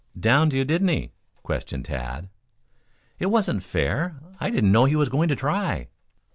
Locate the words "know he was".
4.71-5.09